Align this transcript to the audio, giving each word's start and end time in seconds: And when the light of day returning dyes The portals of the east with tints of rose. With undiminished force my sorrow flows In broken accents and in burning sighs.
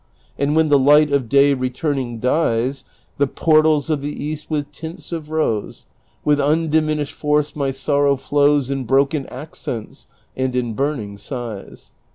And 0.35 0.55
when 0.55 0.69
the 0.69 0.79
light 0.79 1.11
of 1.11 1.29
day 1.29 1.53
returning 1.53 2.19
dyes 2.19 2.85
The 3.19 3.27
portals 3.27 3.87
of 3.91 4.01
the 4.01 4.09
east 4.11 4.49
with 4.49 4.71
tints 4.71 5.11
of 5.11 5.29
rose. 5.29 5.85
With 6.25 6.39
undiminished 6.41 7.13
force 7.13 7.55
my 7.55 7.69
sorrow 7.69 8.15
flows 8.15 8.71
In 8.71 8.85
broken 8.85 9.27
accents 9.27 10.07
and 10.35 10.55
in 10.55 10.73
burning 10.73 11.19
sighs. 11.19 11.91